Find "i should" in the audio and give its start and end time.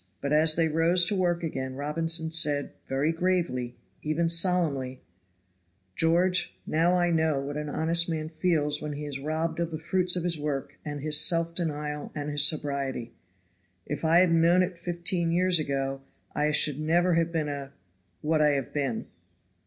16.33-16.79